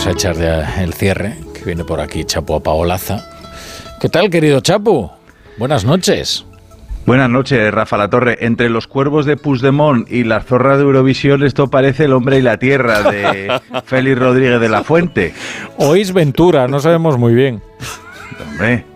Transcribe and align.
vamos 0.00 0.06
a 0.06 0.18
echar 0.18 0.36
ya 0.36 0.82
el 0.82 0.94
cierre, 0.94 1.36
que 1.52 1.62
viene 1.62 1.84
por 1.84 2.00
aquí 2.00 2.24
Chapo 2.24 2.60
Paolaza. 2.60 3.22
¿Qué 4.00 4.08
tal, 4.08 4.30
querido 4.30 4.62
Chapo? 4.62 5.12
Buenas 5.58 5.84
noches. 5.84 6.46
Buenas 7.04 7.28
noches, 7.28 7.70
Rafa 7.70 7.98
La 7.98 8.08
Torre. 8.08 8.38
Entre 8.40 8.70
los 8.70 8.86
cuervos 8.86 9.26
de 9.26 9.36
Puigdemont 9.36 10.10
y 10.10 10.24
las 10.24 10.46
zorras 10.46 10.78
de 10.78 10.84
Eurovisión, 10.84 11.42
esto 11.42 11.68
parece 11.68 12.04
el 12.06 12.14
hombre 12.14 12.38
y 12.38 12.42
la 12.42 12.56
tierra 12.58 13.10
de 13.10 13.60
Félix 13.84 14.18
Rodríguez 14.18 14.58
de 14.58 14.70
la 14.70 14.84
Fuente. 14.84 15.34
Oís 15.76 16.14
Ventura, 16.14 16.66
no 16.66 16.80
sabemos 16.80 17.18
muy 17.18 17.34
bien. 17.34 17.60
Hombre, 18.52 18.86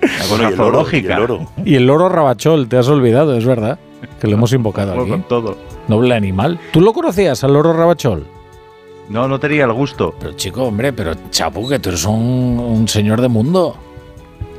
la 0.00 0.28
cosa 0.30 0.50
zoológica. 0.56 1.18
Y 1.66 1.74
el 1.74 1.86
loro 1.86 2.08
Rabachol, 2.08 2.68
te 2.70 2.78
has 2.78 2.88
olvidado, 2.88 3.36
es 3.36 3.44
verdad. 3.44 3.78
Que 4.18 4.28
lo 4.28 4.34
hemos 4.36 4.54
invocado 4.54 4.98
aquí. 4.98 5.10
con 5.10 5.24
todo. 5.24 5.58
Noble 5.88 6.14
animal. 6.14 6.58
¿Tú 6.72 6.80
lo 6.80 6.94
conocías 6.94 7.44
al 7.44 7.52
loro 7.52 7.74
Rabachol? 7.74 8.26
No, 9.08 9.28
no 9.28 9.38
tenía 9.38 9.64
el 9.64 9.72
gusto. 9.72 10.14
Pero 10.18 10.32
chico, 10.32 10.64
hombre, 10.64 10.92
pero 10.92 11.12
Chapu, 11.30 11.68
que 11.68 11.78
tú 11.78 11.90
eres 11.90 12.04
un, 12.04 12.58
un 12.58 12.88
señor 12.88 13.20
de 13.20 13.28
mundo. 13.28 13.76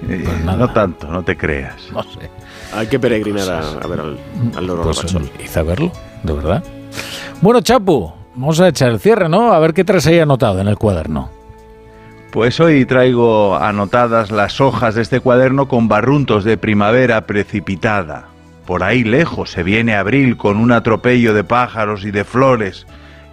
Eh, 0.08 0.22
Pues 0.23 0.44
nada. 0.45 0.58
no 0.58 0.73
tanto, 0.73 1.08
no 1.08 1.23
te 1.23 1.36
creas. 1.36 1.76
No 1.91 2.03
sé. 2.03 2.30
Hay 2.73 2.88
que 2.88 3.00
peregrinar 3.00 3.50
a, 3.50 3.59
a 3.84 3.88
ver 3.88 4.00
al, 4.00 4.20
al 4.55 4.67
loro 4.67 4.84
Pues 4.84 5.58
a 5.58 5.63
verlo, 5.63 5.91
de 6.23 6.34
verdad. 6.34 6.63
Bueno, 7.41 7.62
Chapu, 7.62 8.12
vamos 8.36 8.59
a 8.59 8.67
echar 8.67 8.91
el 8.91 9.00
cierre, 9.00 9.30
¿no? 9.30 9.52
A 9.53 9.59
ver 9.59 9.73
qué 9.73 9.84
traes 9.84 10.05
ahí 10.08 10.20
anotado 10.20 10.59
en 10.59 10.67
el 10.67 10.77
cuaderno. 10.77 11.30
Pues 12.31 12.59
hoy 12.59 12.86
traigo 12.86 13.55
anotadas 13.55 14.30
las 14.30 14.59
hojas 14.59 14.95
de 14.95 15.02
este 15.03 15.22
cuaderno 15.22 15.67
con 15.70 15.88
barruntos 15.88 16.44
de 16.44 16.58
primavera 16.58 17.25
precipitada. 17.25 18.27
Por 18.66 18.84
ahí 18.84 19.03
lejos 19.05 19.52
se 19.52 19.64
viene 19.64 19.95
abril 19.95 20.36
con 20.36 20.58
un 20.58 20.72
atropello 20.73 21.34
de 21.34 21.44
pájaros 21.45 22.03
y 22.03 22.12
de 22.12 22.25
flores. 22.25 22.86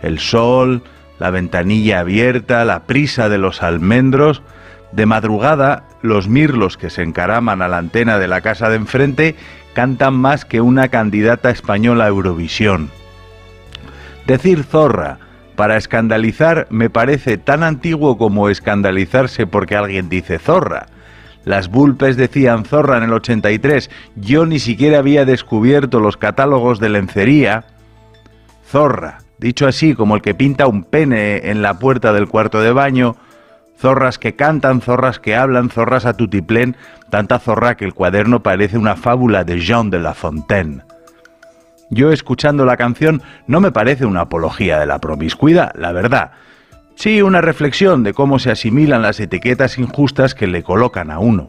El 0.03 0.20
sol, 0.20 0.84
la 1.23 1.31
ventanilla 1.31 2.01
abierta, 2.01 2.65
la 2.65 2.83
prisa 2.83 3.28
de 3.28 3.39
los 3.39 3.62
almendros. 3.62 4.42
De 4.91 5.06
madrugada, 5.06 5.84
los 6.03 6.27
mirlos 6.27 6.77
que 6.77 6.91
se 6.91 7.03
encaraman 7.03 7.62
a 7.62 7.69
la 7.69 7.79
antena 7.79 8.19
de 8.19 8.27
la 8.27 8.41
casa 8.41 8.69
de 8.69 8.75
enfrente 8.75 9.37
cantan 9.73 10.14
más 10.14 10.45
que 10.45 10.61
una 10.61 10.89
candidata 10.89 11.51
española 11.51 12.06
a 12.06 12.09
Eurovisión. 12.09 12.91
Decir 14.27 14.64
zorra 14.64 15.20
para 15.55 15.77
escandalizar 15.77 16.67
me 16.70 16.91
parece 16.91 17.39
tan 17.39 17.62
antiguo 17.62 18.19
como 18.19 18.48
escandalizarse 18.48 19.47
porque 19.47 19.77
alguien 19.77 20.09
dice 20.09 20.41
zorra. 20.41 20.86
Las 21.45 21.69
Bulpes 21.69 22.17
decían 22.17 22.64
zorra 22.64 22.97
en 22.97 23.05
el 23.05 23.12
83, 23.12 23.91
yo 24.17 24.45
ni 24.45 24.59
siquiera 24.59 24.98
había 24.98 25.25
descubierto 25.25 26.01
los 26.01 26.17
catálogos 26.17 26.81
de 26.81 26.89
lencería. 26.89 27.62
Zorra, 28.69 29.19
dicho 29.43 29.67
así 29.67 29.95
como 29.95 30.15
el 30.15 30.23
que 30.23 30.35
pinta 30.35 30.67
un 30.67 30.85
pene 30.85 31.51
en 31.51 31.61
la 31.61 31.79
puerta 31.79 32.12
del 32.12 32.29
cuarto 32.29 32.61
de 32.61 32.73
baño, 32.73 33.17
zorras 33.77 34.19
que 34.19 34.37
cantan, 34.37 34.81
zorras 34.81 35.19
que 35.19 35.35
hablan, 35.35 35.69
zorras 35.69 36.07
a 36.07 36.15
tutiplén, 36.15 36.77
tanta 37.11 37.39
zorra 37.39 37.77
que 37.77 37.85
el 37.85 37.93
cuaderno 37.93 38.43
parece 38.43 38.79
una 38.79 38.97
fábula 38.97 39.45
de 39.45 39.59
Jean 39.59 39.91
de 39.91 39.98
La 39.98 40.15
Fontaine. 40.15 40.83
Yo 41.91 42.13
escuchando 42.13 42.65
la 42.65 42.77
canción 42.77 43.20
no 43.47 43.61
me 43.61 43.73
parece 43.73 44.07
una 44.07 44.23
apología 44.23 44.79
de 44.79 44.87
la 44.87 45.01
promiscuidad, 45.01 45.73
la 45.75 45.93
verdad. 45.93 46.31
Sí, 46.95 47.20
una 47.20 47.41
reflexión 47.41 48.05
de 48.05 48.15
cómo 48.15 48.39
se 48.39 48.51
asimilan 48.51 49.03
las 49.03 49.19
etiquetas 49.19 49.77
injustas 49.77 50.35
que 50.35 50.47
le 50.47 50.63
colocan 50.63 51.11
a 51.11 51.19
uno. 51.19 51.48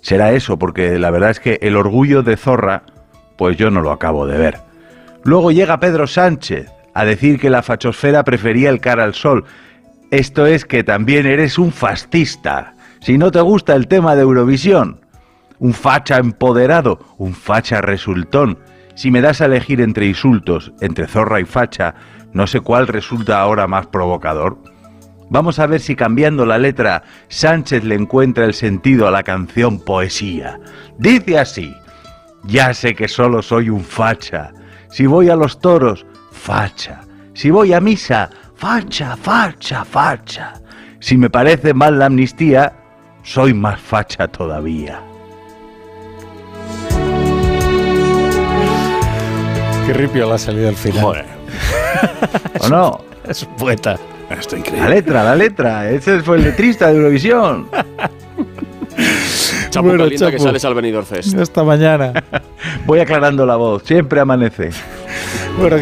Será 0.00 0.32
eso, 0.32 0.58
porque 0.58 0.98
la 0.98 1.10
verdad 1.10 1.30
es 1.30 1.40
que 1.40 1.58
el 1.62 1.76
orgullo 1.76 2.22
de 2.22 2.36
zorra, 2.36 2.82
pues 3.38 3.56
yo 3.56 3.70
no 3.70 3.80
lo 3.80 3.92
acabo 3.92 4.26
de 4.26 4.38
ver. 4.38 4.65
Luego 5.26 5.50
llega 5.50 5.80
Pedro 5.80 6.06
Sánchez 6.06 6.70
a 6.94 7.04
decir 7.04 7.40
que 7.40 7.50
la 7.50 7.64
fachosfera 7.64 8.22
prefería 8.22 8.70
el 8.70 8.78
cara 8.78 9.02
al 9.02 9.12
sol. 9.12 9.44
Esto 10.12 10.46
es 10.46 10.64
que 10.64 10.84
también 10.84 11.26
eres 11.26 11.58
un 11.58 11.72
fascista. 11.72 12.76
Si 13.00 13.18
no 13.18 13.32
te 13.32 13.40
gusta 13.40 13.74
el 13.74 13.88
tema 13.88 14.14
de 14.14 14.22
Eurovisión, 14.22 15.00
un 15.58 15.74
facha 15.74 16.18
empoderado, 16.18 17.00
un 17.18 17.34
facha 17.34 17.80
resultón. 17.80 18.60
Si 18.94 19.10
me 19.10 19.20
das 19.20 19.40
a 19.40 19.46
elegir 19.46 19.80
entre 19.80 20.06
insultos, 20.06 20.72
entre 20.80 21.08
zorra 21.08 21.40
y 21.40 21.44
facha, 21.44 21.96
no 22.32 22.46
sé 22.46 22.60
cuál 22.60 22.86
resulta 22.86 23.40
ahora 23.40 23.66
más 23.66 23.88
provocador. 23.88 24.58
Vamos 25.28 25.58
a 25.58 25.66
ver 25.66 25.80
si 25.80 25.96
cambiando 25.96 26.46
la 26.46 26.56
letra 26.56 27.02
Sánchez 27.26 27.82
le 27.82 27.96
encuentra 27.96 28.44
el 28.44 28.54
sentido 28.54 29.08
a 29.08 29.10
la 29.10 29.24
canción 29.24 29.80
Poesía. 29.80 30.60
Dice 30.98 31.36
así, 31.36 31.74
ya 32.44 32.72
sé 32.74 32.94
que 32.94 33.08
solo 33.08 33.42
soy 33.42 33.70
un 33.70 33.82
facha. 33.82 34.52
Si 34.96 35.04
voy 35.04 35.28
a 35.28 35.36
los 35.36 35.60
toros, 35.60 36.06
facha. 36.32 37.02
Si 37.34 37.50
voy 37.50 37.74
a 37.74 37.82
misa, 37.82 38.30
facha, 38.54 39.14
facha, 39.14 39.84
facha. 39.84 40.54
Si 41.00 41.18
me 41.18 41.28
parece 41.28 41.74
mal 41.74 41.98
la 41.98 42.06
amnistía, 42.06 42.72
soy 43.22 43.52
más 43.52 43.78
facha 43.78 44.26
todavía. 44.26 45.02
Qué 49.86 49.92
ripio 49.92 50.30
la 50.30 50.38
salida 50.38 50.70
al 50.70 50.76
final. 50.76 51.02
Joder, 51.02 51.24
¿O 52.62 52.68
no? 52.70 53.00
Es 53.28 53.44
poeta. 53.58 53.98
esto 54.30 54.56
es 54.56 54.62
La 54.62 54.66
increíble. 54.66 54.88
letra, 54.94 55.24
la 55.24 55.36
letra. 55.36 55.90
Ese 55.90 56.20
fue 56.22 56.38
el 56.38 56.44
letrista 56.44 56.86
de 56.88 56.96
Eurovisión. 56.96 57.68
Chapo, 59.76 59.88
Bueno, 59.88 60.04
qué 60.04 60.10
lindo 60.10 60.30
que 60.30 60.38
sales 60.38 60.64
al 60.64 60.74
Benidorm 60.74 61.04
Fest. 61.04 61.38
Hasta 61.38 61.62
mañana. 61.62 62.12
Voy 62.86 62.98
aclarando 62.98 63.44
la 63.44 63.56
voz. 63.56 63.82
Siempre 63.84 64.20
amanece. 64.20 64.70
bueno, 65.58 65.76